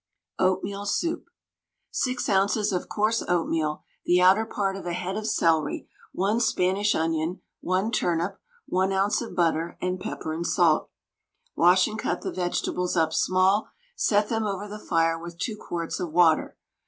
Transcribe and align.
OATMEAL 0.39 0.87
SOUP. 0.87 1.25
6 1.91 2.27
oz. 2.29 2.71
of 2.71 2.89
coarse 2.89 3.21
oatmeal, 3.27 3.83
the 4.03 4.19
outer 4.19 4.47
part 4.47 4.75
of 4.75 4.87
a 4.87 4.93
head 4.93 5.15
of 5.15 5.27
celery, 5.27 5.87
1 6.13 6.39
Spanish 6.39 6.95
onion, 6.95 7.39
1 7.59 7.91
turnip, 7.91 8.39
1 8.65 8.91
oz. 8.91 9.21
of 9.21 9.35
butter, 9.35 9.77
and 9.79 9.99
pepper 9.99 10.33
and 10.33 10.47
salt. 10.47 10.89
Wash 11.55 11.85
and 11.87 11.99
cut 11.99 12.21
the 12.21 12.31
vegetables 12.33 12.97
up 12.97 13.13
small, 13.13 13.69
set 13.95 14.27
them 14.27 14.47
over 14.47 14.67
the 14.67 14.79
fire 14.79 15.19
with 15.19 15.37
2 15.37 15.55
quarts 15.55 15.99
of 15.99 16.11
water. 16.11 16.57